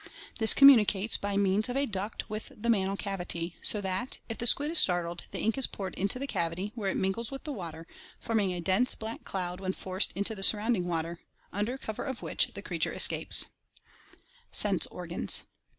This 0.39 0.55
communi 0.55 0.87
cates 0.87 1.15
by 1.15 1.37
means 1.37 1.69
of 1.69 1.77
a 1.77 1.85
duct 1.85 2.27
with 2.27 2.51
the 2.57 2.71
mantle 2.71 2.97
cavity, 2.97 3.57
so 3.61 3.81
that, 3.81 4.17
if 4.29 4.39
the 4.39 4.47
squid 4.47 4.71
is 4.71 4.79
startled, 4.79 5.25
the 5.29 5.41
ink 5.41 5.59
is 5.59 5.67
poured 5.67 5.93
into 5.93 6.17
the 6.17 6.25
cavity, 6.25 6.71
where 6.73 6.89
it 6.89 6.97
mingles 6.97 7.29
with 7.29 7.43
the 7.43 7.53
water, 7.53 7.85
forming 8.19 8.51
a 8.51 8.61
dense 8.61 8.95
black 8.95 9.23
cloud 9.23 9.59
when 9.59 9.73
forced 9.73 10.11
into 10.13 10.33
the 10.33 10.41
surrounding 10.41 10.87
water, 10.87 11.19
under 11.53 11.77
cover 11.77 12.03
of 12.03 12.23
which 12.23 12.51
the 12.55 12.63
creature 12.63 12.91
escapes 12.91 13.41
(see 13.41 13.45
Fig. 13.45 14.55
116). 14.55 14.59
Sense 14.79 14.87
Organs. 14.87 15.43